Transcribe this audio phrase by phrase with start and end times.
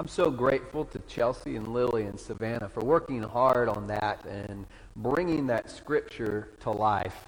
[0.00, 4.64] I'm so grateful to Chelsea and Lily and Savannah for working hard on that and
[4.96, 7.26] bringing that scripture to life.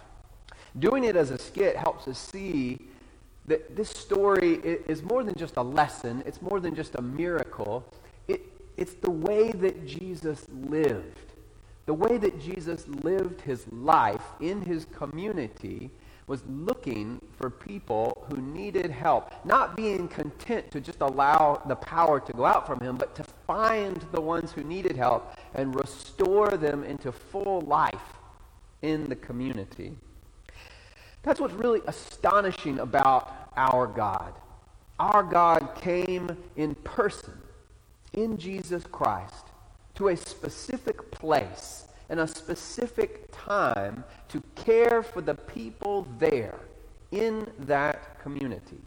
[0.78, 2.78] Doing it as a skit helps us see
[3.44, 7.84] that this story is more than just a lesson, it's more than just a miracle.
[8.26, 8.40] It,
[8.78, 11.34] it's the way that Jesus lived.
[11.84, 15.90] The way that Jesus lived his life in his community
[16.26, 22.20] was looking for people who needed help, not being content to just allow the power
[22.20, 26.50] to go out from him, but to find the ones who needed help and restore
[26.50, 28.18] them into full life
[28.82, 29.96] in the community.
[31.22, 34.32] That's what's really astonishing about our God.
[34.98, 37.34] Our God came in person,
[38.12, 39.46] in Jesus Christ,
[39.96, 46.60] to a specific place in a specific time to care for the people there
[47.10, 48.82] in that community.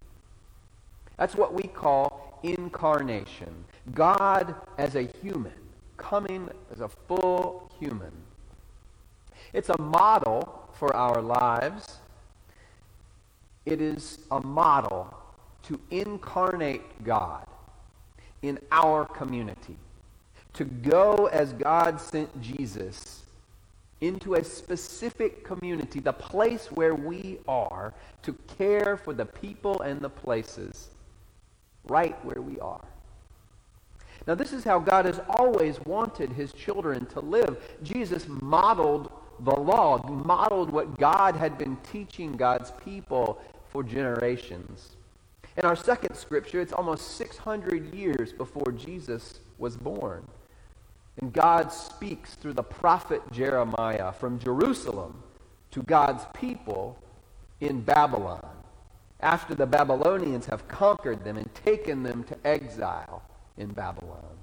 [1.16, 3.52] That's what we call incarnation.
[3.92, 5.58] God as a human,
[5.96, 8.12] coming as a full human.
[9.52, 11.98] It's a model for our lives.
[13.64, 15.12] It is a model
[15.64, 17.44] to incarnate God
[18.42, 19.76] in our community
[20.56, 23.22] to go as God sent Jesus
[24.00, 30.00] into a specific community, the place where we are, to care for the people and
[30.00, 30.88] the places
[31.88, 32.84] right where we are.
[34.26, 37.58] Now, this is how God has always wanted his children to live.
[37.82, 44.96] Jesus modeled the law, modeled what God had been teaching God's people for generations.
[45.56, 50.26] In our second scripture, it's almost 600 years before Jesus was born.
[51.20, 55.22] And God speaks through the prophet Jeremiah from Jerusalem
[55.70, 56.98] to God's people
[57.60, 58.46] in Babylon
[59.20, 63.22] after the Babylonians have conquered them and taken them to exile
[63.56, 64.36] in Babylon.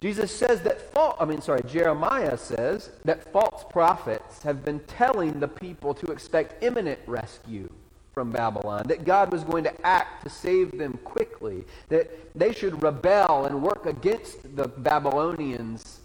[0.00, 5.40] Jesus says that false, I mean sorry, Jeremiah says that false prophets have been telling
[5.40, 7.72] the people to expect imminent rescue
[8.14, 12.82] from Babylon, that God was going to act to save them quickly, that they should
[12.82, 16.00] rebel and work against the Babylonians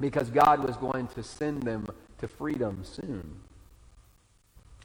[0.00, 1.86] because God was going to send them
[2.18, 3.36] to freedom soon.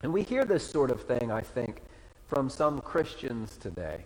[0.04, 1.82] And we hear this sort of thing, I think,
[2.28, 4.06] from some Christians today.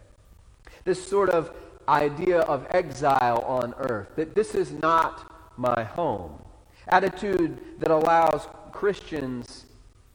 [0.86, 1.52] This sort of
[1.88, 6.42] idea of exile on earth, that this is not my home.
[6.88, 9.66] Attitude that allows Christians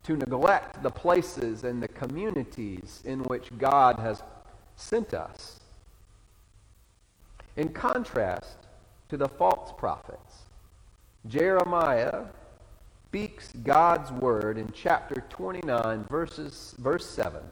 [0.08, 4.22] to neglect the places and the communities in which God has
[4.74, 5.60] sent us.
[7.58, 8.56] In contrast
[9.10, 10.44] to the false prophets,
[11.26, 12.24] Jeremiah
[13.08, 17.42] speaks God's word in chapter 29, verses, verse 7.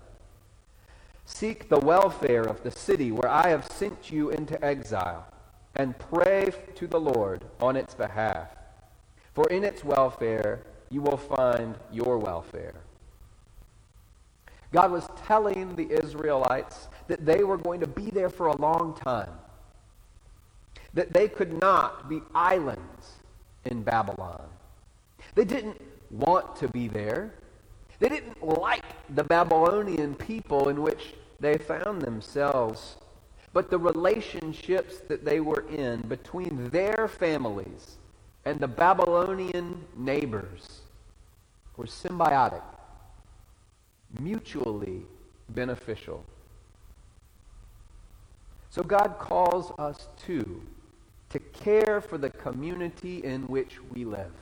[1.27, 5.27] Seek the welfare of the city where I have sent you into exile,
[5.75, 8.49] and pray to the Lord on its behalf.
[9.35, 12.75] For in its welfare you will find your welfare.
[14.73, 18.95] God was telling the Israelites that they were going to be there for a long
[18.95, 19.33] time,
[20.95, 23.15] that they could not be islands
[23.65, 24.49] in Babylon.
[25.35, 25.81] They didn't
[26.11, 27.35] want to be there.
[27.99, 32.97] They didn't like the Babylonian people in which they found themselves.
[33.53, 37.97] But the relationships that they were in between their families
[38.47, 40.83] and the Babylonian neighbors
[41.77, 42.63] were symbiotic,
[44.21, 45.03] mutually
[45.49, 46.25] beneficial.
[48.71, 50.63] So God calls us too
[51.31, 54.33] to care for the community in which we live.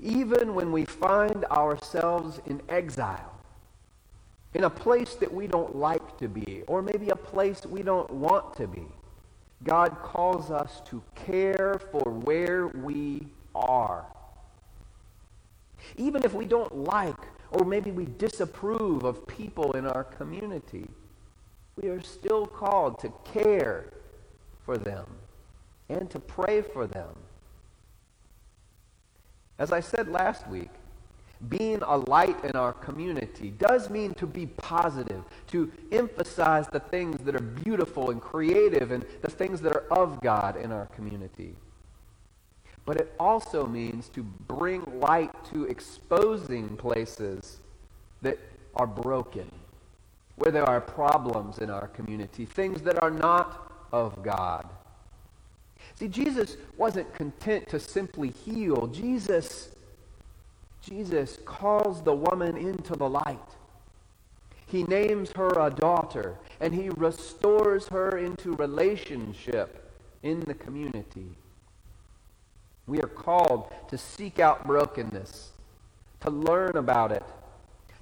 [0.00, 3.38] Even when we find ourselves in exile,
[4.54, 8.10] in a place that we don't like to be, or maybe a place we don't
[8.10, 8.88] want to be,
[9.64, 14.04] God calls us to care for where we are.
[15.96, 17.16] Even if we don't like
[17.50, 20.86] or maybe we disapprove of people in our community,
[21.76, 23.92] we are still called to care
[24.64, 25.06] for them
[25.88, 27.10] and to pray for them.
[29.58, 30.70] As I said last week,
[31.48, 37.18] being a light in our community does mean to be positive, to emphasize the things
[37.24, 41.56] that are beautiful and creative and the things that are of God in our community.
[42.84, 47.60] But it also means to bring light to exposing places
[48.22, 48.38] that
[48.74, 49.50] are broken,
[50.36, 54.68] where there are problems in our community, things that are not of God.
[55.96, 58.86] See, Jesus wasn't content to simply heal.
[58.86, 59.71] Jesus
[60.82, 63.38] Jesus calls the woman into the light.
[64.66, 69.92] He names her a daughter, and he restores her into relationship
[70.22, 71.36] in the community.
[72.86, 75.50] We are called to seek out brokenness,
[76.20, 77.22] to learn about it,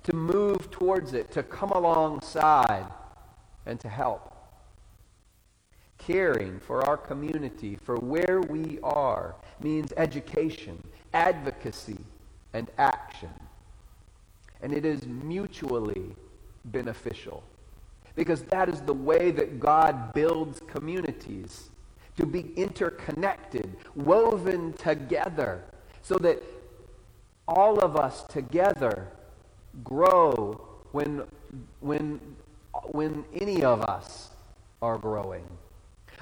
[0.05, 2.87] to move towards it, to come alongside,
[3.67, 4.33] and to help.
[5.99, 11.99] Caring for our community, for where we are, means education, advocacy,
[12.53, 13.31] and action.
[14.63, 16.15] And it is mutually
[16.67, 17.43] beneficial.
[18.15, 21.71] Because that is the way that God builds communities
[22.17, 25.65] to be interconnected, woven together,
[26.03, 26.43] so that
[27.49, 29.09] all of us together
[29.83, 30.61] grow
[30.93, 31.23] when,
[31.81, 32.21] when,
[32.91, 34.31] when any of us
[34.83, 35.45] are growing.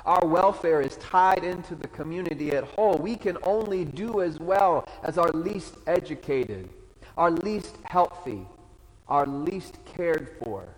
[0.05, 2.97] Our welfare is tied into the community at whole.
[2.97, 6.69] We can only do as well as our least educated,
[7.17, 8.47] our least healthy,
[9.09, 10.69] our least cared for.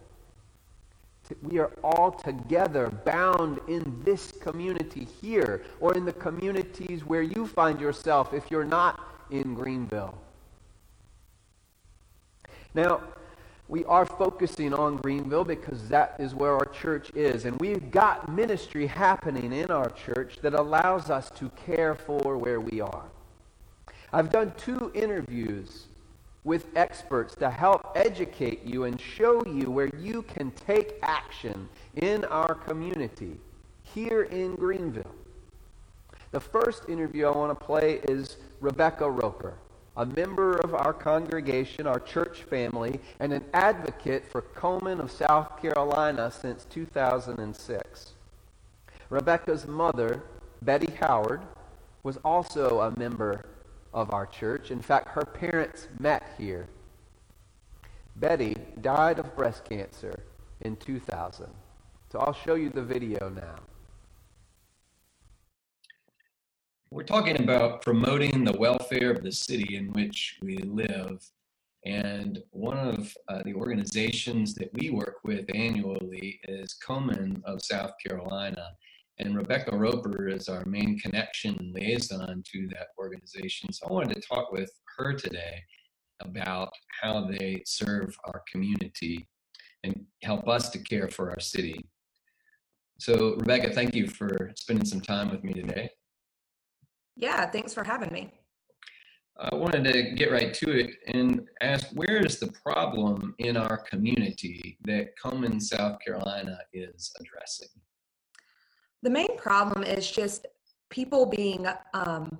[1.42, 7.46] We are all together bound in this community here or in the communities where you
[7.46, 8.98] find yourself if you're not
[9.30, 10.18] in Greenville.
[12.74, 13.02] Now,
[13.70, 17.44] we are focusing on Greenville because that is where our church is.
[17.44, 22.60] And we've got ministry happening in our church that allows us to care for where
[22.60, 23.04] we are.
[24.12, 25.86] I've done two interviews
[26.42, 32.24] with experts to help educate you and show you where you can take action in
[32.24, 33.38] our community
[33.82, 35.14] here in Greenville.
[36.32, 39.54] The first interview I want to play is Rebecca Roper,
[40.00, 45.60] a member of our congregation, our church family, and an advocate for Komen of South
[45.60, 48.14] Carolina since 2006.
[49.10, 50.22] Rebecca's mother,
[50.62, 51.42] Betty Howard,
[52.02, 53.44] was also a member
[53.92, 54.70] of our church.
[54.70, 56.66] In fact, her parents met here.
[58.16, 60.18] Betty died of breast cancer
[60.62, 61.46] in 2000.
[62.10, 63.56] So I'll show you the video now.
[66.92, 71.24] We're talking about promoting the welfare of the city in which we live.
[71.86, 77.92] And one of uh, the organizations that we work with annually is Komen of South
[78.04, 78.70] Carolina.
[79.20, 83.72] And Rebecca Roper is our main connection and liaison to that organization.
[83.72, 85.62] So I wanted to talk with her today
[86.20, 89.28] about how they serve our community
[89.84, 91.88] and help us to care for our city.
[92.98, 95.88] So, Rebecca, thank you for spending some time with me today.
[97.16, 98.32] Yeah, thanks for having me.
[99.38, 103.78] I wanted to get right to it and ask where is the problem in our
[103.78, 107.68] community that Komen, South Carolina is addressing?
[109.02, 110.46] The main problem is just
[110.90, 112.38] people being um,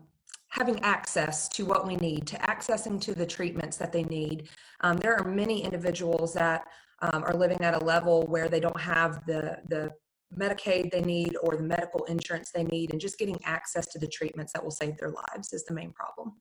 [0.49, 4.49] having access to what we need, to accessing to the treatments that they need.
[4.82, 6.64] Um, there are many individuals that
[7.00, 9.90] um, are living at a level where they don't have the the
[10.37, 14.06] Medicaid they need or the medical insurance they need, and just getting access to the
[14.06, 16.35] treatments that will save their lives is the main problem.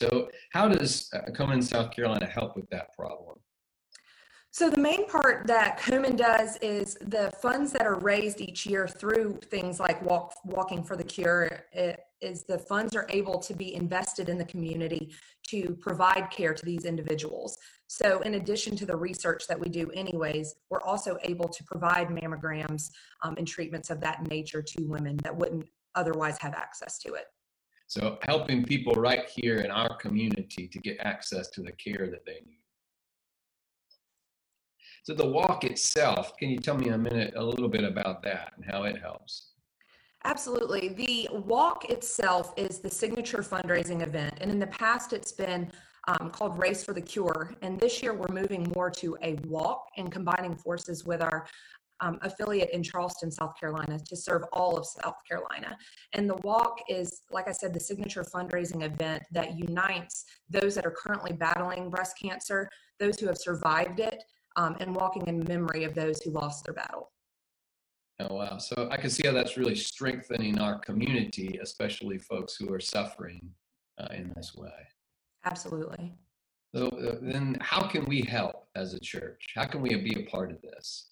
[0.00, 3.38] So, how does uh, Komen, South Carolina, help with that problem?
[4.50, 8.88] So the main part that Komen does is the funds that are raised each year
[8.88, 13.54] through things like Walk, Walking for the Cure it, is the funds are able to
[13.54, 15.12] be invested in the community
[15.48, 17.56] to provide care to these individuals.
[17.86, 22.08] So in addition to the research that we do anyways, we're also able to provide
[22.08, 22.90] mammograms
[23.22, 27.26] um, and treatments of that nature to women that wouldn't otherwise have access to it.
[27.86, 32.26] So helping people right here in our community to get access to the care that
[32.26, 32.58] they need.
[35.04, 38.52] So the walk itself, can you tell me a minute, a little bit about that
[38.56, 39.47] and how it helps?
[40.28, 40.88] Absolutely.
[40.88, 44.34] The walk itself is the signature fundraising event.
[44.42, 45.72] And in the past, it's been
[46.06, 47.54] um, called Race for the Cure.
[47.62, 51.46] And this year, we're moving more to a walk and combining forces with our
[52.00, 55.74] um, affiliate in Charleston, South Carolina, to serve all of South Carolina.
[56.12, 60.84] And the walk is, like I said, the signature fundraising event that unites those that
[60.84, 62.68] are currently battling breast cancer,
[63.00, 64.22] those who have survived it,
[64.56, 67.12] um, and walking in memory of those who lost their battle.
[68.20, 68.58] Oh, wow.
[68.58, 73.50] So I can see how that's really strengthening our community, especially folks who are suffering
[73.98, 74.72] uh, in this way.
[75.44, 76.14] Absolutely.
[76.74, 79.46] So uh, then, how can we help as a church?
[79.54, 81.10] How can we be a part of this?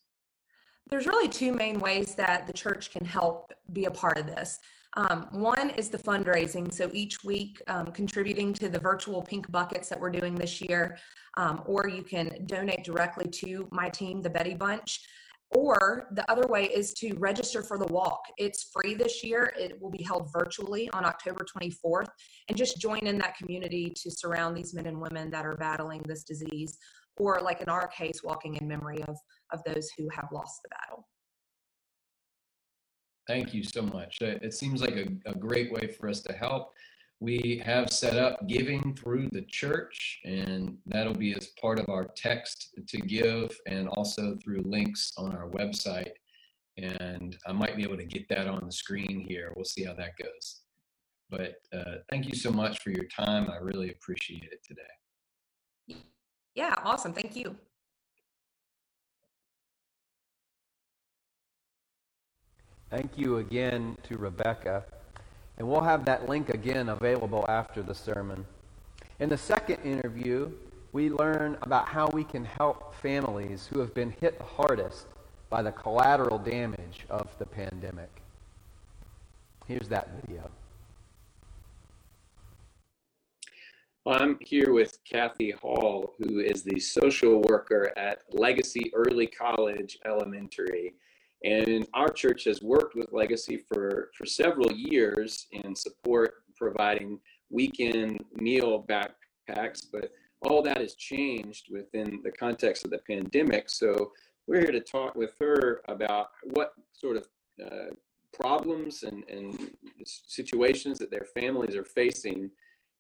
[0.91, 4.59] There's really two main ways that the church can help be a part of this.
[4.97, 6.73] Um, one is the fundraising.
[6.73, 10.99] So each week, um, contributing to the virtual pink buckets that we're doing this year,
[11.37, 15.07] um, or you can donate directly to my team, the Betty Bunch.
[15.53, 18.21] Or the other way is to register for the walk.
[18.37, 19.53] It's free this year.
[19.59, 22.09] It will be held virtually on October 24th.
[22.49, 26.03] And just join in that community to surround these men and women that are battling
[26.07, 26.77] this disease.
[27.19, 29.17] or like in our case, walking in memory of,
[29.53, 31.07] of those who have lost the battle.
[33.27, 34.19] Thank you so much.
[34.21, 36.73] It seems like a, a great way for us to help.
[37.21, 42.05] We have set up giving through the church, and that'll be as part of our
[42.15, 46.13] text to give and also through links on our website.
[46.77, 49.53] And I might be able to get that on the screen here.
[49.57, 50.61] We'll see how that goes.
[51.31, 53.51] But uh, thank you so much for your time.
[53.51, 56.03] I really appreciate it today.
[56.55, 57.15] Yeah, awesome.
[57.15, 57.57] Thank you.
[62.91, 64.85] Thank you again to Rebecca.
[65.59, 68.45] And we'll have that link again available after the sermon.
[69.21, 70.51] In the second interview,
[70.93, 75.07] we learn about how we can help families who have been hit the hardest
[75.49, 78.11] by the collateral damage of the pandemic.
[79.67, 80.51] Here's that video.
[84.05, 89.99] Well, I'm here with Kathy Hall, who is the social worker at Legacy Early College
[90.05, 90.95] Elementary.
[91.45, 98.25] And our church has worked with Legacy for, for several years in support providing weekend
[98.35, 100.11] meal backpacks, but
[100.43, 103.69] all that has changed within the context of the pandemic.
[103.69, 104.13] So
[104.47, 107.27] we're here to talk with her about what sort of
[107.65, 107.95] uh,
[108.33, 109.71] problems and, and
[110.05, 112.51] situations that their families are facing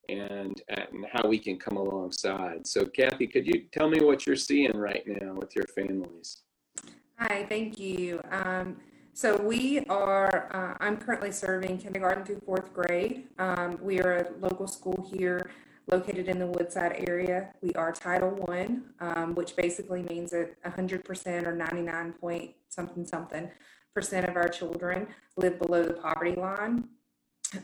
[0.09, 2.67] and, and how we can come alongside.
[2.67, 6.43] So, Kathy, could you tell me what you're seeing right now with your families?
[7.19, 8.21] Hi, thank you.
[8.31, 8.77] Um,
[9.15, 13.29] so we are, uh, I'm currently serving kindergarten through fourth grade.
[13.39, 15.51] Um, we are a local school here
[15.91, 17.55] located in the Woodside area.
[17.63, 23.51] We are Title One, um, which basically means that 100% or 99 point something something
[23.95, 25.07] percent of our children
[25.39, 26.85] live below the poverty line.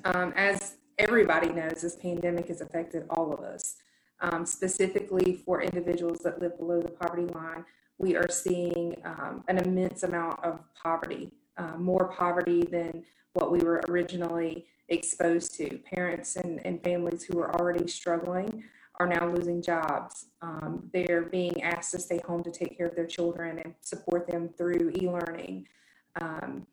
[0.06, 3.76] Um, as everybody knows, this pandemic has affected all of us.
[4.21, 7.66] Um, specifically for individuals that live below the poverty line,
[8.02, 13.04] we are seeing um, an immense amount of poverty, uh, more poverty than
[13.35, 15.78] what we were originally exposed to.
[15.78, 18.64] Parents and, and families who are already struggling
[18.99, 20.26] are now losing jobs.
[20.42, 24.26] Um, they're being asked to stay home to take care of their children and support
[24.26, 25.68] them through e learning.
[26.21, 26.66] Um,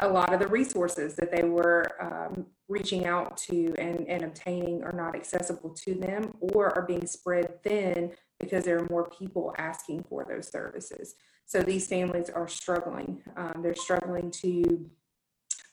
[0.00, 4.82] a lot of the resources that they were um, reaching out to and, and obtaining
[4.82, 9.54] are not accessible to them or are being spread thin because there are more people
[9.58, 11.14] asking for those services.
[11.46, 13.22] So these families are struggling.
[13.36, 14.90] Um, they're struggling to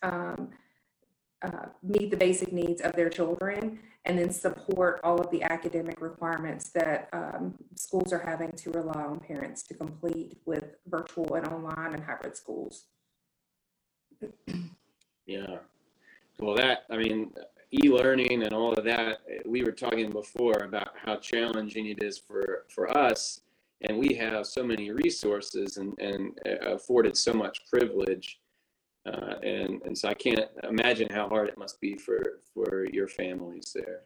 [0.02, 0.50] um,
[1.44, 6.02] uh, meet the basic needs of their children and then support all of the academic
[6.02, 11.48] requirements that um, schools are having to rely on parents to complete with virtual and
[11.48, 12.86] online and hybrid schools.
[15.28, 15.58] Yeah.
[16.40, 17.32] Well, that, I mean,
[17.74, 22.18] e learning and all of that, we were talking before about how challenging it is
[22.18, 23.42] for, for us.
[23.82, 28.40] And we have so many resources and, and uh, afforded so much privilege.
[29.06, 33.10] Uh, and, and so I can't imagine how hard it must be for, for your
[33.10, 34.04] families there.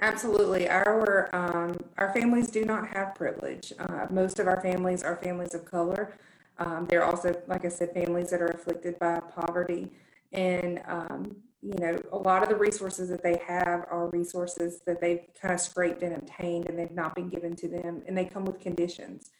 [0.00, 0.68] Absolutely.
[0.68, 3.72] Our um, our families do not have privilege.
[3.78, 6.16] Uh, most of our families are families of color.
[6.58, 9.92] Um, they're also, like I said, families that are afflicted by poverty.
[10.32, 15.00] And, um, you know, a lot of the resources that they have are resources that
[15.00, 18.24] they've kind of scraped and obtained and they've not been given to them, and they
[18.24, 19.30] come with conditions.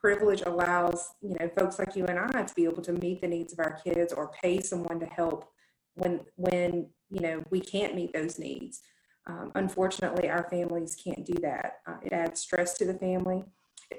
[0.00, 3.28] Privilege allows, you know, folks like you and I to be able to meet the
[3.28, 5.50] needs of our kids or pay someone to help
[5.94, 8.82] when, when, you know, we can't meet those needs.
[9.26, 11.78] Um, unfortunately, our families can't do that.
[11.86, 13.44] Uh, it adds stress to the family.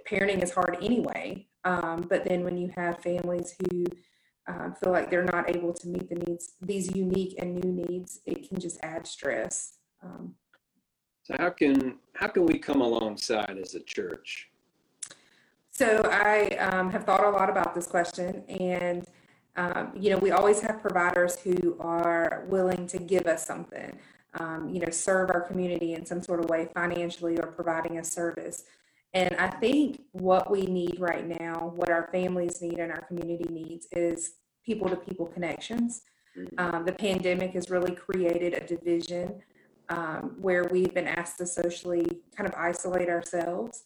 [0.09, 3.85] Parenting is hard anyway, um, but then when you have families who
[4.47, 8.19] uh, feel like they're not able to meet the needs, these unique and new needs,
[8.25, 9.77] it can just add stress.
[10.03, 10.35] Um,
[11.23, 14.49] so how can how can we come alongside as a church?
[15.71, 19.07] So I um, have thought a lot about this question, and
[19.57, 23.97] um, you know, we always have providers who are willing to give us something.
[24.37, 28.03] Um, you know, serve our community in some sort of way, financially or providing a
[28.03, 28.65] service.
[29.15, 33.49] And I think what we need right now, what our families need and our community
[33.49, 34.33] needs, is
[34.65, 36.01] people to people connections.
[36.37, 36.75] Mm-hmm.
[36.75, 39.41] Um, the pandemic has really created a division
[39.87, 42.05] um, where we've been asked to socially
[42.35, 43.83] kind of isolate ourselves.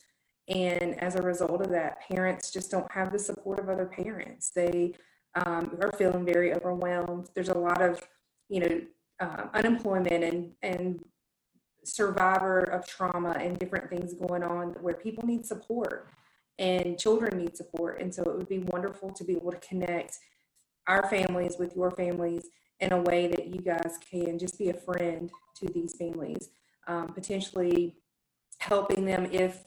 [0.48, 4.50] And as a result of that, parents just don't have the support of other parents.
[4.50, 4.96] They
[5.36, 7.30] um, are feeling very overwhelmed.
[7.36, 8.02] There's a lot of,
[8.48, 8.82] you know,
[9.20, 11.04] uh, unemployment and, and
[11.84, 16.10] survivor of trauma and different things going on where people need support
[16.58, 18.02] and children need support.
[18.02, 20.20] And so it would be wonderful to be able to connect
[20.88, 24.74] our families with your families in a way that you guys can just be a
[24.74, 26.50] friend to these families,
[26.88, 27.96] um, potentially
[28.60, 29.64] helping them if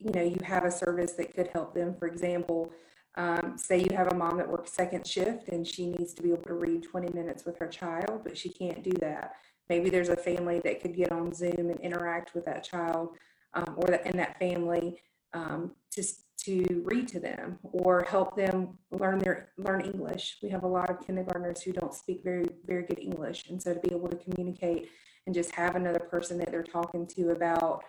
[0.00, 1.94] you know, you have a service that could help them.
[1.94, 2.72] For example,
[3.16, 6.32] um, say you have a mom that works second shift and she needs to be
[6.32, 9.34] able to read 20 minutes with her child, but she can't do that.
[9.70, 13.10] Maybe there's a family that could get on Zoom and interact with that child
[13.54, 15.00] um, or that, and that family
[15.32, 16.02] um, to,
[16.44, 20.38] to read to them or help them learn their learn English.
[20.42, 23.72] We have a lot of kindergartners who don't speak very very good English, and so
[23.72, 24.88] to be able to communicate
[25.26, 27.84] and just have another person that they're talking to about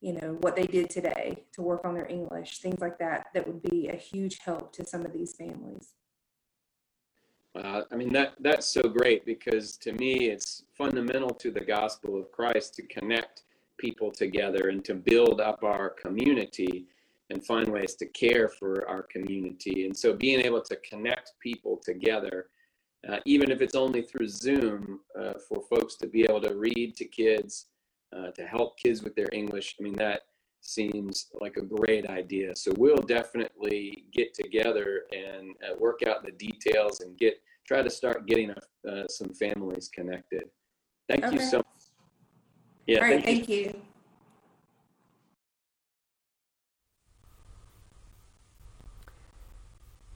[0.00, 3.46] you know what they did today to work on their English, things like that, that
[3.46, 5.92] would be a huge help to some of these families.
[7.56, 12.18] Uh, I mean that that's so great because to me it's fundamental to the gospel
[12.18, 13.44] of Christ to connect
[13.78, 16.86] people together and to build up our community
[17.30, 19.86] and find ways to care for our community.
[19.86, 22.46] And so being able to connect people together,
[23.08, 26.94] uh, even if it's only through Zoom, uh, for folks to be able to read
[26.96, 27.66] to kids,
[28.16, 30.22] uh, to help kids with their English, I mean that
[30.66, 32.54] seems like a great idea.
[32.56, 37.90] So we'll definitely get together and uh, work out the details and get try to
[37.90, 40.44] start getting uh, some families connected.
[41.08, 41.38] Thank you Okay.
[41.38, 41.62] so.
[42.86, 43.64] Yeah, All right, thank you.
[43.64, 43.82] thank you.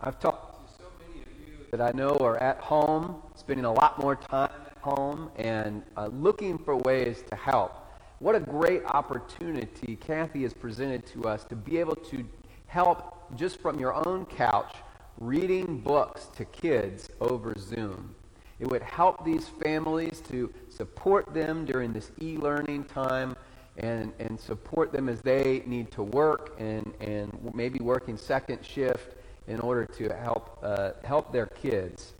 [0.00, 3.72] I've talked to so many of you that I know are at home, spending a
[3.72, 7.89] lot more time at home, and uh, looking for ways to help.
[8.20, 12.22] What a great opportunity Kathy has presented to us to be able to
[12.66, 14.74] help just from your own couch
[15.18, 18.14] reading books to kids over Zoom.
[18.58, 23.34] It would help these families to support them during this e-learning time
[23.78, 29.16] and, and support them as they need to work and, and maybe working second shift
[29.48, 32.12] in order to help, uh, help their kids.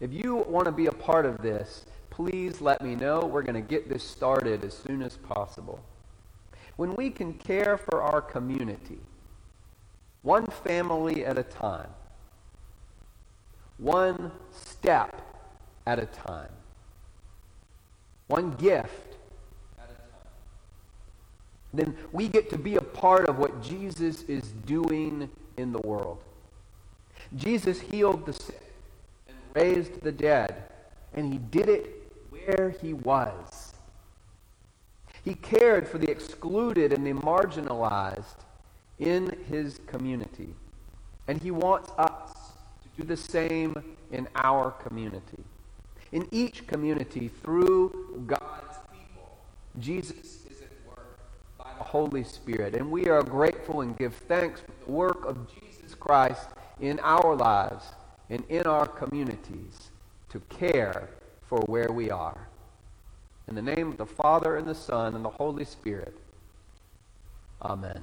[0.00, 3.20] If you want to be a part of this, please let me know.
[3.20, 5.80] We're going to get this started as soon as possible.
[6.76, 8.98] When we can care for our community,
[10.20, 11.88] one family at a time,
[13.78, 15.22] one step
[15.86, 16.50] at a time,
[18.26, 19.16] one gift
[19.78, 20.32] at a time,
[21.72, 26.18] then we get to be a part of what Jesus is doing in the world.
[27.36, 28.74] Jesus healed the sick
[29.28, 30.64] and raised the dead,
[31.14, 32.01] and he did it
[32.44, 33.74] where he was.
[35.24, 38.44] He cared for the excluded and the marginalized
[38.98, 40.54] in his community,
[41.28, 42.32] and he wants us
[42.82, 45.44] to do the same in our community.
[46.10, 49.38] In each community, through God's people,
[49.78, 51.18] Jesus is at work
[51.56, 55.38] by the Holy Spirit, and we are grateful and give thanks for the work of
[55.54, 56.48] Jesus Christ
[56.80, 57.86] in our lives
[58.28, 59.90] and in our communities
[60.30, 61.08] to care
[61.52, 62.48] for where we are.
[63.46, 66.16] In the name of the Father, and the Son, and the Holy Spirit.
[67.60, 68.02] Amen.